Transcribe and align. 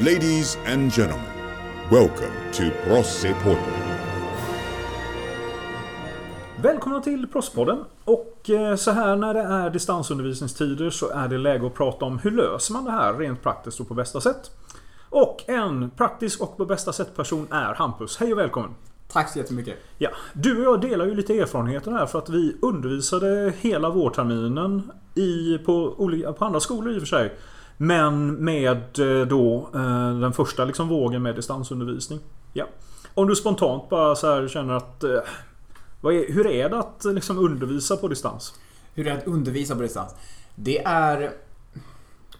Ladies 0.00 0.58
and 0.66 0.92
gentlemen, 0.92 1.26
welcome 1.90 2.52
to 2.52 2.62
Prossepodden. 2.84 3.74
Välkomna 6.62 7.00
till 7.00 7.26
Proffspodden. 7.26 7.84
Och 8.04 8.50
eh, 8.50 8.76
så 8.76 8.90
här 8.90 9.16
när 9.16 9.34
det 9.34 9.40
är 9.40 9.70
distansundervisningstider 9.70 10.90
så 10.90 11.10
är 11.10 11.28
det 11.28 11.38
läge 11.38 11.66
att 11.66 11.74
prata 11.74 12.04
om 12.04 12.18
hur 12.18 12.30
löser 12.30 12.72
man 12.72 12.84
det 12.84 12.90
här 12.90 13.14
rent 13.14 13.42
praktiskt 13.42 13.80
och 13.80 13.88
på 13.88 13.94
bästa 13.94 14.20
sätt. 14.20 14.50
Och 15.10 15.44
en 15.46 15.90
praktisk 15.90 16.40
och 16.40 16.56
på 16.56 16.64
bästa 16.64 16.92
sätt 16.92 17.16
person 17.16 17.48
är 17.50 17.74
Hampus. 17.74 18.16
Hej 18.16 18.32
och 18.32 18.38
välkommen! 18.38 18.70
Tack 19.08 19.32
så 19.32 19.38
jättemycket. 19.38 19.76
Ja, 19.98 20.10
du 20.32 20.58
och 20.58 20.64
jag 20.64 20.80
delar 20.80 21.06
ju 21.06 21.14
lite 21.14 21.38
erfarenheter 21.38 21.90
här 21.90 22.06
för 22.06 22.18
att 22.18 22.28
vi 22.28 22.56
undervisade 22.62 23.52
hela 23.60 23.90
vårterminen 23.90 24.90
i, 25.14 25.58
på, 25.58 25.94
olika, 25.98 26.32
på 26.32 26.44
andra 26.44 26.60
skolor 26.60 26.92
i 26.92 26.96
och 26.96 27.00
för 27.00 27.06
sig. 27.06 27.32
Men 27.76 28.44
med 28.44 28.98
eh, 28.98 29.26
då 29.26 29.68
eh, 29.74 30.18
den 30.18 30.32
första 30.32 30.64
liksom 30.64 30.88
vågen 30.88 31.22
med 31.22 31.34
distansundervisning. 31.34 32.20
Ja. 32.52 32.66
Om 33.14 33.26
du 33.26 33.36
spontant 33.36 33.88
bara 33.88 34.16
så 34.16 34.48
känner 34.48 34.74
att 34.74 35.04
eh, 35.04 35.10
är, 36.02 36.32
hur 36.32 36.46
är 36.46 36.68
det 36.68 36.78
att 36.78 37.04
liksom 37.04 37.38
undervisa 37.38 37.96
på 37.96 38.08
distans? 38.08 38.54
Hur 38.94 39.06
är 39.06 39.10
det 39.10 39.18
att 39.18 39.26
undervisa 39.26 39.74
på 39.74 39.82
distans? 39.82 40.14
Det 40.54 40.84
är 40.84 41.32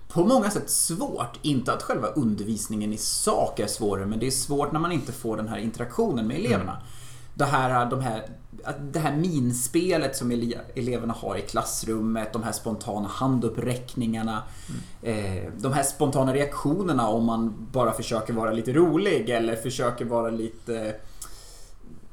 på 0.09 0.25
många 0.25 0.51
sätt 0.51 0.71
svårt. 0.71 1.39
Inte 1.43 1.73
att 1.73 1.83
själva 1.83 2.09
undervisningen 2.09 2.93
i 2.93 2.97
sak 2.97 3.61
är 3.61 3.67
svårare, 3.67 4.07
men 4.07 4.19
det 4.19 4.27
är 4.27 4.31
svårt 4.31 4.73
när 4.73 4.81
man 4.81 4.93
inte 4.93 5.13
får 5.13 5.37
den 5.37 5.49
här 5.49 5.59
interaktionen 5.59 6.27
med 6.27 6.37
eleverna. 6.37 6.73
Mm. 6.73 6.83
Det, 7.37 7.45
här, 7.45 7.91
de 7.91 8.01
här, 8.01 8.23
det 8.93 8.99
här 8.99 9.17
minspelet 9.17 10.17
som 10.17 10.31
eleverna 10.75 11.13
har 11.13 11.37
i 11.37 11.43
klassrummet, 11.43 12.33
de 12.33 12.43
här 12.43 12.53
spontana 12.53 13.09
handuppräckningarna. 13.09 14.43
Mm. 15.03 15.45
Eh, 15.47 15.53
de 15.59 15.73
här 15.73 15.83
spontana 15.83 16.35
reaktionerna 16.35 17.09
om 17.09 17.25
man 17.25 17.69
bara 17.73 17.93
försöker 17.93 18.33
vara 18.33 18.53
lite 18.53 18.73
rolig 18.73 19.31
eller 19.31 19.57
försöker 19.57 20.05
vara 20.05 20.31
lite 20.31 20.95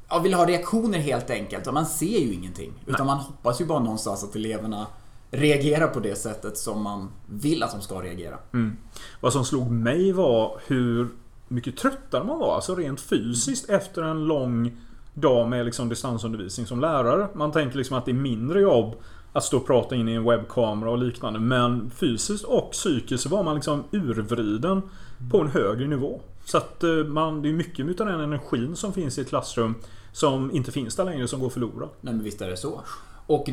ja, 0.08 0.18
vill 0.18 0.34
ha 0.34 0.46
reaktioner 0.46 0.98
helt 0.98 1.30
enkelt. 1.30 1.72
Man 1.72 1.86
ser 1.86 2.18
ju 2.18 2.32
ingenting. 2.32 2.72
Utan 2.86 3.06
Nej. 3.06 3.16
man 3.16 3.24
hoppas 3.24 3.60
ju 3.60 3.66
bara 3.66 3.80
någonstans 3.80 4.24
att 4.24 4.36
eleverna 4.36 4.86
reagerar 5.30 5.88
på 5.88 6.00
det 6.00 6.14
sättet 6.14 6.58
som 6.58 6.82
man 6.82 7.08
vill 7.26 7.62
att 7.62 7.72
de 7.72 7.80
ska 7.80 8.02
reagera. 8.02 8.38
Mm. 8.52 8.76
Vad 9.20 9.32
som 9.32 9.44
slog 9.44 9.70
mig 9.70 10.12
var 10.12 10.60
hur 10.66 11.08
mycket 11.48 11.76
tröttare 11.76 12.24
man 12.24 12.38
var, 12.38 12.54
alltså 12.54 12.74
rent 12.74 13.00
fysiskt 13.00 13.68
mm. 13.68 13.80
efter 13.80 14.02
en 14.02 14.24
lång 14.24 14.76
dag 15.14 15.48
med 15.48 15.64
liksom 15.64 15.88
distansundervisning 15.88 16.66
som 16.66 16.80
lärare. 16.80 17.28
Man 17.34 17.52
tänker 17.52 17.76
liksom 17.76 17.96
att 17.96 18.04
det 18.04 18.10
är 18.10 18.14
mindre 18.14 18.60
jobb 18.60 18.94
att 19.32 19.44
stå 19.44 19.56
och 19.56 19.66
prata 19.66 19.94
in 19.94 20.08
i 20.08 20.12
en 20.12 20.24
webbkamera 20.24 20.90
och 20.90 20.98
liknande. 20.98 21.40
Men 21.40 21.90
fysiskt 21.90 22.44
och 22.44 22.70
psykiskt 22.70 23.26
var 23.26 23.42
man 23.42 23.54
liksom 23.54 23.84
urvriden 23.90 24.82
på 25.30 25.40
en 25.40 25.48
högre 25.48 25.86
nivå. 25.86 26.20
Så 26.44 26.56
att 26.56 26.84
eh, 26.84 26.90
man, 26.90 27.42
det 27.42 27.48
är 27.48 27.52
mycket 27.52 28.00
av 28.00 28.06
den 28.06 28.20
energin 28.20 28.76
som 28.76 28.92
finns 28.92 29.18
i 29.18 29.20
ett 29.20 29.28
klassrum 29.28 29.74
som 30.12 30.50
inte 30.50 30.72
finns 30.72 30.96
där 30.96 31.04
längre 31.04 31.28
som 31.28 31.40
går 31.40 31.50
förlorad. 31.50 31.88
Nej 32.00 32.14
men 32.14 32.24
visst 32.24 32.40
är 32.42 32.50
det 32.50 32.56
så. 32.56 32.80
Och 33.26 33.48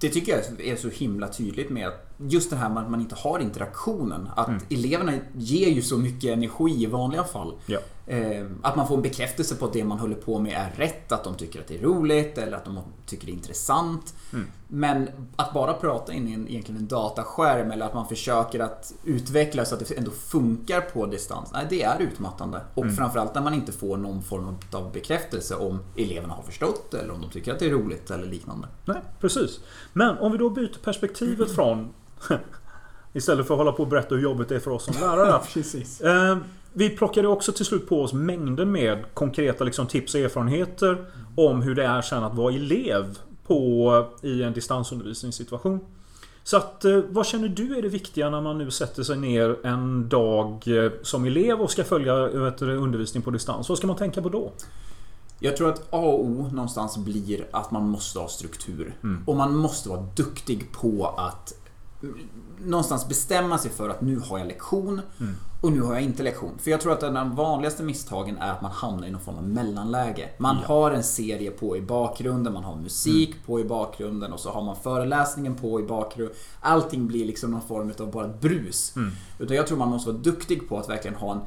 det 0.00 0.08
tycker 0.08 0.32
jag 0.32 0.60
är 0.60 0.76
så 0.76 0.88
himla 0.88 1.28
tydligt 1.28 1.70
med 1.70 1.88
att 1.88 2.10
just 2.18 2.50
det 2.50 2.56
här 2.56 2.68
med 2.68 2.82
att 2.82 2.90
man 2.90 3.00
inte 3.00 3.14
har 3.14 3.38
interaktionen. 3.38 4.28
Att 4.36 4.48
mm. 4.48 4.60
eleverna 4.70 5.12
ger 5.36 5.68
ju 5.68 5.82
så 5.82 5.98
mycket 5.98 6.30
energi 6.30 6.82
i 6.82 6.86
vanliga 6.86 7.24
fall. 7.24 7.52
Ja. 7.66 7.78
Eh, 8.10 8.46
att 8.62 8.76
man 8.76 8.88
får 8.88 8.96
en 8.96 9.02
bekräftelse 9.02 9.56
på 9.56 9.64
att 9.64 9.72
det 9.72 9.84
man 9.84 9.98
håller 9.98 10.16
på 10.16 10.38
med 10.38 10.52
är 10.52 10.70
rätt, 10.76 11.12
att 11.12 11.24
de 11.24 11.34
tycker 11.34 11.60
att 11.60 11.66
det 11.66 11.74
är 11.74 11.82
roligt 11.82 12.38
eller 12.38 12.56
att 12.56 12.64
de 12.64 12.78
tycker 13.06 13.26
det 13.26 13.32
är 13.32 13.34
intressant. 13.34 14.14
Mm. 14.32 14.46
Men 14.68 15.08
att 15.36 15.52
bara 15.52 15.74
prata 15.74 16.12
in 16.12 16.28
i 16.28 16.32
en, 16.32 16.48
egentligen 16.48 16.80
en 16.80 16.88
dataskärm 16.88 17.70
eller 17.70 17.86
att 17.86 17.94
man 17.94 18.08
försöker 18.08 18.60
att 18.60 18.92
utveckla 19.04 19.64
så 19.64 19.74
att 19.74 19.88
det 19.88 19.98
ändå 19.98 20.10
funkar 20.10 20.80
på 20.80 21.06
distans. 21.06 21.50
Nej, 21.52 21.66
det 21.70 21.82
är 21.82 22.00
utmattande. 22.00 22.60
Och 22.74 22.82
mm. 22.82 22.96
framförallt 22.96 23.34
när 23.34 23.42
man 23.42 23.54
inte 23.54 23.72
får 23.72 23.96
någon 23.96 24.22
form 24.22 24.56
av 24.72 24.92
bekräftelse 24.92 25.54
om 25.54 25.78
eleverna 25.96 26.34
har 26.34 26.42
förstått 26.42 26.94
eller 26.94 27.14
om 27.14 27.20
de 27.20 27.30
tycker 27.30 27.52
att 27.52 27.58
det 27.58 27.66
är 27.66 27.70
roligt 27.70 28.10
eller 28.10 28.26
liknande. 28.26 28.68
Nej, 28.84 29.00
precis. 29.20 29.60
Men 29.92 30.18
om 30.18 30.32
vi 30.32 30.38
då 30.38 30.50
byter 30.50 30.78
perspektivet 30.84 31.50
från 31.54 31.92
Istället 33.12 33.46
för 33.46 33.54
att 33.54 33.58
hålla 33.58 33.72
på 33.72 33.82
och 33.82 33.88
berätta 33.88 34.14
hur 34.14 34.22
jobbigt 34.22 34.48
det 34.48 34.56
är 34.56 34.60
för 34.60 34.70
oss 34.70 34.84
som 34.84 34.94
lärare. 35.00 35.40
precis. 35.54 36.00
Eh, 36.00 36.38
vi 36.72 36.90
plockade 36.90 37.28
också 37.28 37.52
till 37.52 37.64
slut 37.64 37.88
på 37.88 38.02
oss 38.02 38.12
mängder 38.12 38.64
med 38.64 39.04
konkreta 39.14 39.64
liksom, 39.64 39.86
tips 39.86 40.14
och 40.14 40.20
erfarenheter 40.20 41.04
om 41.36 41.62
hur 41.62 41.74
det 41.74 41.84
är 41.84 42.02
sen 42.02 42.24
att 42.24 42.34
vara 42.34 42.54
elev 42.54 43.18
på, 43.46 44.06
i 44.22 44.42
en 44.42 44.52
distansundervisningssituation. 44.52 45.80
Så 46.42 46.56
att, 46.56 46.84
eh, 46.84 47.00
vad 47.08 47.26
känner 47.26 47.48
du 47.48 47.78
är 47.78 47.82
det 47.82 47.88
viktiga 47.88 48.30
när 48.30 48.40
man 48.40 48.58
nu 48.58 48.70
sätter 48.70 49.02
sig 49.02 49.16
ner 49.16 49.66
en 49.66 50.08
dag 50.08 50.62
eh, 50.66 50.92
som 51.02 51.24
elev 51.24 51.60
och 51.60 51.70
ska 51.70 51.84
följa 51.84 52.26
vet, 52.26 52.62
undervisning 52.62 53.22
på 53.22 53.30
distans? 53.30 53.68
Vad 53.68 53.78
ska 53.78 53.86
man 53.86 53.96
tänka 53.96 54.22
på 54.22 54.28
då? 54.28 54.52
Jag 55.40 55.56
tror 55.56 55.68
att 55.68 55.78
A 55.90 55.98
och 55.98 56.24
O 56.24 56.48
någonstans 56.52 56.98
blir 56.98 57.46
att 57.50 57.70
man 57.70 57.88
måste 57.88 58.18
ha 58.18 58.28
struktur. 58.28 58.94
Mm. 59.02 59.22
Och 59.26 59.36
man 59.36 59.56
måste 59.56 59.88
vara 59.88 60.06
duktig 60.16 60.72
på 60.72 61.14
att 61.16 61.54
någonstans 62.58 63.08
bestämma 63.08 63.58
sig 63.58 63.70
för 63.70 63.88
att 63.88 64.00
nu 64.00 64.18
har 64.18 64.38
jag 64.38 64.46
lektion 64.46 65.00
mm. 65.20 65.34
och 65.60 65.72
nu 65.72 65.80
har 65.80 65.94
jag 65.94 66.02
inte 66.02 66.22
lektion. 66.22 66.58
För 66.58 66.70
jag 66.70 66.80
tror 66.80 66.92
att 66.92 67.00
de 67.00 67.36
vanligaste 67.36 67.82
misstagen 67.82 68.38
är 68.38 68.52
att 68.52 68.62
man 68.62 68.70
hamnar 68.70 69.06
i 69.06 69.10
någon 69.10 69.20
form 69.20 69.36
av 69.36 69.48
mellanläge. 69.48 70.28
Man 70.38 70.56
ja. 70.60 70.66
har 70.74 70.90
en 70.90 71.04
serie 71.04 71.50
på 71.50 71.76
i 71.76 71.80
bakgrunden, 71.80 72.52
man 72.52 72.64
har 72.64 72.76
musik 72.76 73.30
mm. 73.30 73.42
på 73.46 73.60
i 73.60 73.64
bakgrunden 73.64 74.32
och 74.32 74.40
så 74.40 74.50
har 74.50 74.62
man 74.62 74.76
föreläsningen 74.76 75.54
på 75.54 75.80
i 75.80 75.82
bakgrunden. 75.82 76.36
Allting 76.60 77.06
blir 77.06 77.26
liksom 77.26 77.50
någon 77.50 77.62
form 77.62 77.92
av 77.98 78.10
bara 78.10 78.28
brus. 78.28 78.96
Mm. 78.96 79.10
Utan 79.38 79.56
jag 79.56 79.66
tror 79.66 79.78
man 79.78 79.88
måste 79.88 80.10
vara 80.10 80.22
duktig 80.22 80.68
på 80.68 80.78
att 80.78 80.88
verkligen 80.88 81.16
ha 81.16 81.32
en 81.32 81.40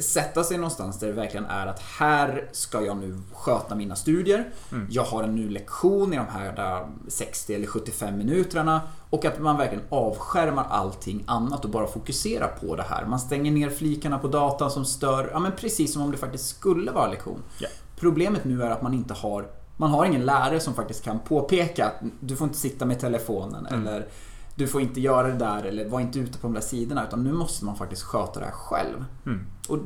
sätta 0.00 0.44
sig 0.44 0.56
någonstans 0.56 0.98
där 0.98 1.06
det 1.06 1.12
verkligen 1.12 1.46
är 1.46 1.66
att 1.66 1.80
här 1.80 2.48
ska 2.52 2.82
jag 2.82 2.96
nu 2.96 3.18
sköta 3.32 3.74
mina 3.74 3.96
studier. 3.96 4.48
Mm. 4.72 4.86
Jag 4.90 5.04
har 5.04 5.22
en 5.22 5.34
ny 5.34 5.48
lektion 5.48 6.12
i 6.12 6.16
de 6.16 6.26
här 6.26 6.86
60 7.08 7.54
eller 7.54 7.66
75 7.66 8.18
minuterna. 8.18 8.80
Och 9.10 9.24
att 9.24 9.38
man 9.38 9.56
verkligen 9.56 9.84
avskärmar 9.88 10.66
allting 10.70 11.24
annat 11.26 11.64
och 11.64 11.70
bara 11.70 11.86
fokuserar 11.86 12.48
på 12.60 12.76
det 12.76 12.82
här. 12.82 13.06
Man 13.06 13.20
stänger 13.20 13.52
ner 13.52 13.70
flikarna 13.70 14.18
på 14.18 14.28
datan 14.28 14.70
som 14.70 14.84
stör, 14.84 15.30
ja 15.32 15.38
men 15.38 15.52
precis 15.52 15.92
som 15.92 16.02
om 16.02 16.10
det 16.10 16.16
faktiskt 16.16 16.48
skulle 16.48 16.90
vara 16.90 17.08
lektion. 17.10 17.42
Yeah. 17.60 17.72
Problemet 17.96 18.44
nu 18.44 18.62
är 18.62 18.70
att 18.70 18.82
man 18.82 18.94
inte 18.94 19.14
har 19.14 19.46
man 19.76 19.90
har 19.90 20.04
ingen 20.04 20.24
lärare 20.24 20.60
som 20.60 20.74
faktiskt 20.74 21.04
kan 21.04 21.18
påpeka 21.18 21.86
att 21.86 22.02
du 22.20 22.36
får 22.36 22.46
inte 22.46 22.58
sitta 22.58 22.86
med 22.86 23.00
telefonen 23.00 23.66
mm. 23.66 23.86
eller 23.86 24.06
du 24.54 24.68
får 24.68 24.80
inte 24.80 25.00
göra 25.00 25.26
det 25.26 25.38
där 25.38 25.62
eller 25.62 25.88
var 25.88 26.00
inte 26.00 26.18
ute 26.18 26.38
på 26.38 26.46
de 26.46 26.54
där 26.54 26.60
sidorna. 26.60 27.06
Utan 27.06 27.24
nu 27.24 27.32
måste 27.32 27.64
man 27.64 27.76
faktiskt 27.76 28.02
sköta 28.02 28.40
det 28.40 28.46
här 28.46 28.52
själv. 28.52 29.04
Mm. 29.26 29.46
Och 29.68 29.78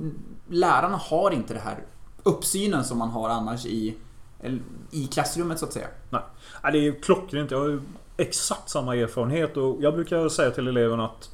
lärarna 0.48 0.96
har 0.96 1.30
inte 1.30 1.54
det 1.54 1.60
här 1.60 1.78
uppsynen 2.22 2.84
som 2.84 2.98
man 2.98 3.08
har 3.08 3.28
annars 3.28 3.66
i, 3.66 3.94
i 4.90 5.06
klassrummet 5.06 5.58
så 5.58 5.66
att 5.66 5.72
säga. 5.72 5.86
Nej, 6.10 6.72
det 6.72 6.78
är 6.78 7.02
klockrent. 7.02 7.50
Jag 7.50 7.58
har 7.58 7.68
ju 7.68 7.80
exakt 8.16 8.70
samma 8.70 8.96
erfarenhet 8.96 9.56
och 9.56 9.82
jag 9.82 9.94
brukar 9.94 10.28
säga 10.28 10.50
till 10.50 10.68
eleverna 10.68 11.04
att 11.04 11.30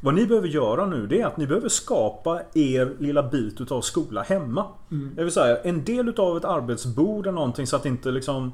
vad 0.00 0.14
ni 0.14 0.26
behöver 0.26 0.48
göra 0.48 0.86
nu 0.86 1.06
det 1.06 1.20
är 1.20 1.26
att 1.26 1.36
ni 1.36 1.46
behöver 1.46 1.68
skapa 1.68 2.42
er 2.54 2.96
lilla 2.98 3.22
bit 3.22 3.60
utav 3.60 3.80
skola 3.80 4.22
hemma. 4.22 4.66
Mm. 4.90 5.12
Det 5.16 5.24
vill 5.24 5.32
säga 5.32 5.56
en 5.56 5.84
del 5.84 6.08
utav 6.08 6.36
ett 6.36 6.44
arbetsbord 6.44 7.26
eller 7.26 7.34
någonting 7.34 7.66
så 7.66 7.76
att 7.76 7.86
inte 7.86 8.10
liksom 8.10 8.52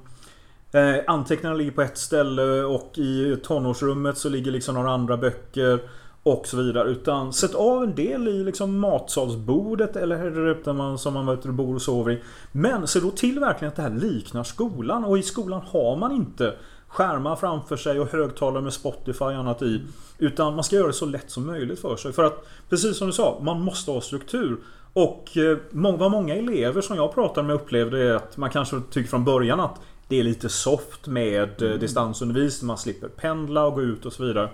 Eh, 0.74 0.96
anteckningarna 1.06 1.56
ligger 1.56 1.70
på 1.70 1.82
ett 1.82 1.98
ställe 1.98 2.62
och 2.62 2.98
i 2.98 3.36
tonårsrummet 3.42 4.18
så 4.18 4.28
ligger 4.28 4.50
liksom 4.50 4.74
några 4.74 4.90
andra 4.90 5.16
böcker. 5.16 5.80
Och 6.22 6.46
så 6.46 6.56
vidare. 6.56 6.88
Utan 6.88 7.32
sätt 7.32 7.54
av 7.54 7.82
en 7.82 7.94
del 7.94 8.28
i 8.28 8.44
liksom 8.44 8.78
matsalsbordet 8.78 9.96
eller 9.96 10.64
där 10.64 10.72
man, 10.72 10.98
som 10.98 11.14
man 11.14 11.26
vet, 11.26 11.44
bor 11.44 11.74
och 11.74 11.82
sover 11.82 12.12
i. 12.12 12.22
Men 12.52 12.86
se 12.86 13.00
då 13.00 13.10
till 13.10 13.38
verkligen 13.38 13.68
att 13.70 13.76
det 13.76 13.82
här 13.82 13.90
liknar 13.90 14.42
skolan. 14.42 15.04
Och 15.04 15.18
i 15.18 15.22
skolan 15.22 15.62
har 15.66 15.96
man 15.96 16.12
inte 16.12 16.54
skärmar 16.88 17.36
framför 17.36 17.76
sig 17.76 18.00
och 18.00 18.12
högtalare 18.12 18.62
med 18.62 18.72
Spotify 18.72 19.24
och 19.24 19.32
annat 19.32 19.62
i. 19.62 19.82
Utan 20.18 20.54
man 20.54 20.64
ska 20.64 20.76
göra 20.76 20.86
det 20.86 20.92
så 20.92 21.06
lätt 21.06 21.30
som 21.30 21.46
möjligt 21.46 21.80
för 21.80 21.96
sig. 21.96 22.12
För 22.12 22.24
att 22.24 22.46
precis 22.68 22.96
som 22.96 23.06
du 23.06 23.12
sa, 23.12 23.40
man 23.42 23.60
måste 23.60 23.90
ha 23.90 24.00
struktur. 24.00 24.58
Och 24.94 25.36
eh, 25.36 25.58
vad 25.70 26.10
många 26.10 26.34
elever 26.34 26.80
som 26.80 26.96
jag 26.96 27.14
pratade 27.14 27.46
med 27.46 27.56
upplevde 27.56 28.02
är 28.02 28.14
att 28.14 28.36
man 28.36 28.50
kanske 28.50 28.80
tycker 28.90 29.10
från 29.10 29.24
början 29.24 29.60
att 29.60 29.80
det 30.08 30.20
är 30.20 30.22
lite 30.22 30.48
soft 30.48 31.06
med 31.06 31.62
eh, 31.62 31.68
mm. 31.68 31.80
distansundervisning. 31.80 32.66
Man 32.66 32.78
slipper 32.78 33.08
pendla 33.08 33.66
och 33.66 33.74
gå 33.74 33.82
ut 33.82 34.06
och 34.06 34.12
så 34.12 34.24
vidare. 34.24 34.48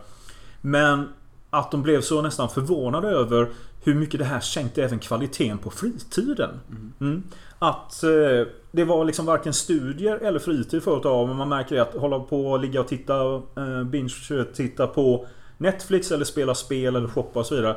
Men 0.60 1.08
att 1.50 1.70
de 1.70 1.82
blev 1.82 2.00
så 2.00 2.22
nästan 2.22 2.48
förvånade 2.48 3.08
över 3.08 3.48
hur 3.84 3.94
mycket 3.94 4.20
det 4.20 4.24
här 4.24 4.40
sänkte 4.40 4.84
även 4.84 4.98
kvaliteten 4.98 5.58
på 5.58 5.70
fritiden. 5.70 6.50
Mm. 6.70 6.92
Mm. 7.00 7.22
Att 7.58 8.02
eh, 8.02 8.46
det 8.70 8.84
var 8.84 9.04
liksom 9.04 9.26
varken 9.26 9.52
studier 9.52 10.16
eller 10.16 10.38
fritid 10.38 10.82
förut 10.82 11.06
av. 11.06 11.28
Men 11.28 11.36
man 11.36 11.48
märker 11.48 11.80
att 11.80 11.94
hålla 11.94 12.20
på 12.20 12.50
och 12.50 12.60
ligga 12.60 12.80
och 12.80 12.88
titta, 12.88 13.34
eh, 13.34 13.84
binge, 13.84 14.44
titta 14.54 14.86
på 14.86 15.26
Netflix 15.58 16.12
eller 16.12 16.24
spela 16.24 16.54
spel 16.54 16.96
eller 16.96 17.08
shoppa 17.08 17.40
och 17.40 17.46
så 17.46 17.54
vidare. 17.54 17.76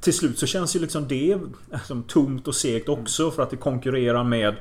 Till 0.00 0.14
slut 0.14 0.38
så 0.38 0.46
känns 0.46 0.76
ju 0.76 0.80
liksom 0.80 1.08
det 1.08 1.38
liksom 1.72 2.02
tomt 2.02 2.48
och 2.48 2.54
segt 2.54 2.88
också 2.88 3.30
för 3.30 3.42
att 3.42 3.50
det 3.50 3.56
konkurrerar 3.56 4.24
med 4.24 4.54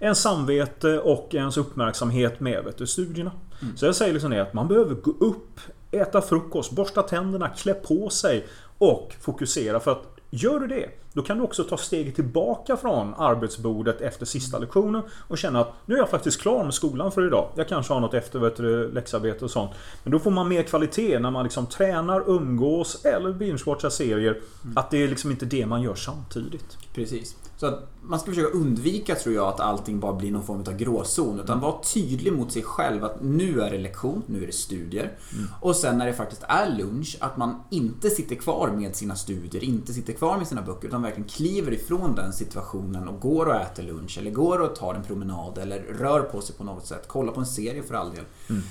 ens 0.00 0.18
samvete 0.18 0.98
och 0.98 1.34
ens 1.34 1.56
uppmärksamhet 1.56 2.40
med 2.40 2.64
vet 2.64 2.78
du, 2.78 2.86
studierna. 2.86 3.32
Mm. 3.62 3.76
Så 3.76 3.86
jag 3.86 3.96
säger 3.96 4.12
liksom 4.12 4.30
det 4.30 4.42
att 4.42 4.54
man 4.54 4.68
behöver 4.68 4.94
gå 4.94 5.10
upp, 5.10 5.60
äta 5.90 6.22
frukost, 6.22 6.72
borsta 6.72 7.02
tänderna, 7.02 7.48
klä 7.48 7.74
på 7.74 8.10
sig 8.10 8.46
och 8.78 9.14
fokusera. 9.20 9.80
För 9.80 9.90
att 9.90 10.18
Gör 10.30 10.60
du 10.60 10.66
det, 10.66 10.90
då 11.12 11.22
kan 11.22 11.38
du 11.38 11.44
också 11.44 11.64
ta 11.64 11.76
steget 11.76 12.14
tillbaka 12.14 12.76
från 12.76 13.14
arbetsbordet 13.14 14.00
efter 14.00 14.26
sista 14.26 14.58
lektionen 14.58 15.02
och 15.28 15.38
känna 15.38 15.60
att 15.60 15.72
nu 15.86 15.94
är 15.94 15.98
jag 15.98 16.10
faktiskt 16.10 16.40
klar 16.40 16.64
med 16.64 16.74
skolan 16.74 17.12
för 17.12 17.26
idag. 17.26 17.48
Jag 17.54 17.68
kanske 17.68 17.92
har 17.92 18.00
något 18.00 18.14
efter 18.14 18.92
läxarbete 18.92 19.44
och 19.44 19.50
sånt. 19.50 19.70
Men 20.02 20.12
då 20.12 20.18
får 20.18 20.30
man 20.30 20.48
mer 20.48 20.62
kvalitet 20.62 21.18
när 21.18 21.30
man 21.30 21.44
liksom 21.44 21.66
tränar, 21.66 22.30
umgås 22.30 23.04
eller 23.04 23.32
binge-watchar 23.32 23.88
serier. 23.90 24.40
Att 24.76 24.90
det 24.90 25.02
är 25.02 25.08
liksom 25.08 25.30
inte 25.30 25.46
det 25.46 25.66
man 25.66 25.82
gör 25.82 25.94
samtidigt. 25.94 26.78
Precis. 26.94 27.36
Så 27.56 27.66
att 27.66 27.88
man 28.02 28.18
ska 28.18 28.30
försöka 28.30 28.56
undvika, 28.56 29.14
tror 29.14 29.34
jag, 29.34 29.48
att 29.48 29.60
allting 29.60 30.00
bara 30.00 30.12
blir 30.12 30.32
någon 30.32 30.42
form 30.42 30.60
av 30.60 30.76
gråzon. 30.76 31.40
Utan 31.40 31.60
vara 31.60 31.74
tydlig 31.94 32.32
mot 32.32 32.52
sig 32.52 32.62
själv 32.62 33.04
att 33.04 33.22
nu 33.22 33.60
är 33.60 33.70
det 33.70 33.78
lektion, 33.78 34.22
nu 34.26 34.42
är 34.42 34.46
det 34.46 34.52
studier. 34.52 35.12
Mm. 35.32 35.46
Och 35.60 35.76
sen 35.76 35.98
när 35.98 36.06
det 36.06 36.12
faktiskt 36.12 36.42
är 36.48 36.76
lunch, 36.78 37.16
att 37.20 37.36
man 37.36 37.62
inte 37.70 38.10
sitter 38.10 38.36
kvar 38.36 38.68
med 38.68 38.96
sina 38.96 39.16
studier, 39.16 39.64
inte 39.64 39.92
sitter 39.92 40.12
kvar 40.12 40.38
med 40.38 40.46
sina 40.46 40.62
böcker, 40.62 40.88
utan 40.88 41.02
verkligen 41.08 41.28
kliver 41.28 41.72
ifrån 41.72 42.14
den 42.14 42.32
situationen 42.32 43.08
och 43.08 43.20
går 43.20 43.46
och 43.46 43.54
äter 43.54 43.82
lunch, 43.82 44.18
eller 44.18 44.30
går 44.30 44.58
och 44.58 44.76
tar 44.76 44.94
en 44.94 45.02
promenad, 45.02 45.58
eller 45.58 45.78
rör 45.78 46.20
på 46.20 46.40
sig 46.40 46.56
på 46.56 46.64
något 46.64 46.86
sätt. 46.86 47.08
Kollar 47.08 47.32
på 47.32 47.40
en 47.40 47.46
serie 47.46 47.82
för 47.82 47.94
all 47.94 48.10
del. 48.10 48.24
Mm. 48.48 48.62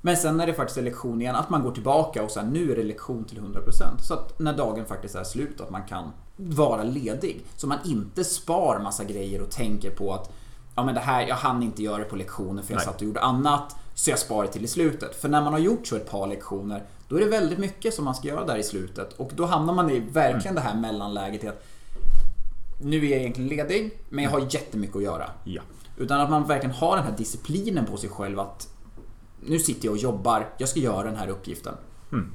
Men 0.00 0.16
sen 0.16 0.36
när 0.36 0.46
det 0.46 0.54
faktiskt 0.54 0.78
är 0.78 0.82
lektion 0.82 1.20
igen, 1.20 1.36
att 1.36 1.50
man 1.50 1.62
går 1.62 1.72
tillbaka 1.72 2.22
och 2.22 2.30
sen 2.30 2.50
nu 2.50 2.72
är 2.72 2.76
det 2.76 2.82
lektion 2.82 3.24
till 3.24 3.38
100%. 3.38 3.98
Så 4.02 4.14
att 4.14 4.38
när 4.38 4.56
dagen 4.56 4.86
faktiskt 4.86 5.14
är 5.14 5.24
slut, 5.24 5.60
att 5.60 5.70
man 5.70 5.82
kan 5.82 6.10
vara 6.36 6.82
ledig. 6.82 7.44
Så 7.56 7.66
man 7.66 7.78
inte 7.84 8.24
spar 8.24 8.78
massa 8.78 9.04
grejer 9.04 9.42
och 9.42 9.50
tänker 9.50 9.90
på 9.90 10.14
att 10.14 10.32
ja 10.74 10.84
men 10.84 10.94
det 10.94 11.00
här, 11.00 11.26
jag 11.26 11.36
hann 11.36 11.62
inte 11.62 11.82
göra 11.82 11.98
det 11.98 12.04
på 12.04 12.16
lektionen 12.16 12.64
för 12.64 12.72
jag 12.72 12.78
Nej. 12.78 12.86
satt 12.86 12.96
och 12.96 13.02
gjorde 13.02 13.20
annat. 13.20 13.76
Så 13.94 14.10
jag 14.10 14.18
sparar 14.18 14.46
till 14.46 14.64
i 14.64 14.68
slutet. 14.68 15.16
För 15.16 15.28
när 15.28 15.42
man 15.42 15.52
har 15.52 15.60
gjort 15.60 15.86
så 15.86 15.96
ett 15.96 16.10
par 16.10 16.26
lektioner, 16.26 16.82
då 17.08 17.16
är 17.16 17.20
det 17.20 17.30
väldigt 17.30 17.58
mycket 17.58 17.94
som 17.94 18.04
man 18.04 18.14
ska 18.14 18.28
göra 18.28 18.44
där 18.44 18.56
i 18.56 18.62
slutet. 18.62 19.12
Och 19.12 19.30
då 19.34 19.46
hamnar 19.46 19.74
man 19.74 19.90
i 19.90 20.00
verkligen 20.00 20.40
mm. 20.42 20.54
det 20.54 20.60
här 20.60 20.76
mellanläget 20.76 21.44
i 21.44 21.48
att 21.48 21.64
nu 22.80 22.96
är 22.96 23.10
jag 23.10 23.20
egentligen 23.20 23.48
ledig, 23.48 23.98
men 24.08 24.24
jag 24.24 24.30
har 24.30 24.40
jättemycket 24.40 24.96
att 24.96 25.02
göra. 25.02 25.30
Ja. 25.44 25.62
Utan 25.96 26.20
att 26.20 26.30
man 26.30 26.46
verkligen 26.46 26.74
har 26.74 26.96
den 26.96 27.04
här 27.04 27.16
disciplinen 27.16 27.86
på 27.86 27.96
sig 27.96 28.10
själv 28.10 28.40
att 28.40 28.68
nu 29.40 29.58
sitter 29.58 29.86
jag 29.86 29.92
och 29.92 29.98
jobbar, 29.98 30.46
jag 30.58 30.68
ska 30.68 30.80
göra 30.80 31.02
den 31.02 31.16
här 31.16 31.28
uppgiften. 31.28 31.74
Mm. 32.12 32.32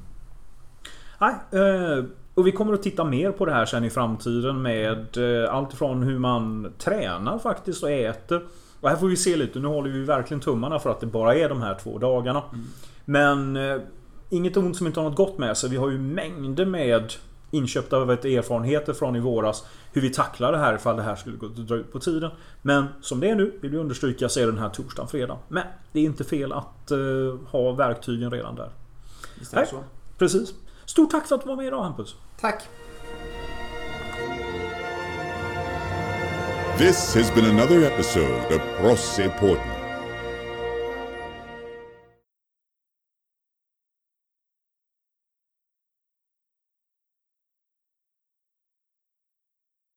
Nej, 1.19 1.36
eh, 1.51 2.06
och 2.33 2.47
vi 2.47 2.51
kommer 2.51 2.74
att 2.74 2.83
titta 2.83 3.03
mer 3.03 3.31
på 3.31 3.45
det 3.45 3.51
här 3.51 3.65
sen 3.65 3.83
i 3.83 3.89
framtiden 3.89 4.62
med 4.62 5.18
eh, 5.18 5.53
allt 5.53 5.74
ifrån 5.74 6.03
hur 6.03 6.19
man 6.19 6.74
tränar 6.77 7.39
faktiskt 7.39 7.83
och 7.83 7.91
äter. 7.91 8.41
Och 8.81 8.89
här 8.89 8.95
får 8.95 9.07
vi 9.07 9.15
se 9.15 9.36
lite, 9.36 9.59
nu 9.59 9.68
håller 9.68 9.89
vi 9.89 10.03
verkligen 10.03 10.41
tummarna 10.41 10.80
för 10.80 10.89
att 10.89 11.00
det 11.00 11.06
bara 11.06 11.36
är 11.36 11.50
de 11.50 11.62
här 11.62 11.77
två 11.83 11.97
dagarna. 11.97 12.44
Mm. 12.53 12.65
Men 13.06 13.56
eh, 13.56 13.81
inget 14.30 14.57
ont 14.57 14.77
som 14.77 14.88
inte 14.88 15.00
har 15.00 15.09
något 15.09 15.18
gott 15.18 15.38
med 15.38 15.57
sig. 15.57 15.69
Vi 15.69 15.77
har 15.77 15.89
ju 15.89 15.97
mängder 15.97 16.65
med 16.65 17.13
inköpta 17.51 18.06
vet, 18.06 18.25
erfarenheter 18.25 18.94
från 18.94 19.16
i 19.16 19.19
våras. 19.19 19.66
Hur 19.94 20.01
vi 20.01 20.10
tacklar 20.10 20.51
det 20.51 20.57
här 20.57 20.75
ifall 20.75 20.96
det 20.96 21.04
här 21.04 21.16
skulle 21.16 21.38
gå 21.38 21.48
dra 21.48 21.75
ut 21.75 21.92
på 21.92 22.00
tiden. 22.00 22.31
Men 22.62 22.86
som 23.01 23.19
det 23.19 23.30
är 23.30 23.36
nu, 23.36 23.60
vill 23.62 23.72
vi 23.72 23.78
understryka, 23.78 24.30
så 24.30 24.40
är 24.40 24.46
den 24.46 24.57
här 24.57 24.69
torsdagen, 24.69 25.10
fredag. 25.10 25.38
Men 25.48 25.63
det 25.92 26.00
är 26.00 26.04
inte 26.04 26.24
fel 26.24 26.51
att 26.51 26.92
uh, 26.92 27.40
ha 27.48 27.72
verktygen 27.72 28.31
redan 28.31 28.56
där. 28.56 28.69
Visst 29.40 29.54
är 29.54 29.60
det 29.60 29.68
så. 29.68 29.84
Precis. 30.18 30.54
Stort 30.86 31.12
tack 31.12 31.28
för 31.28 31.36
att 31.36 31.42
du 31.42 31.48
var 31.48 31.56
med 31.56 31.66
idag 31.66 31.84
Hampus. 31.84 32.16
Tack. 32.40 32.63
This 36.78 37.16
has 37.16 37.36
been 37.36 37.46
another 37.46 37.84
episode 37.84 38.56
of 38.56 38.62
Prosse 38.81 39.30
Portland. 39.40 39.79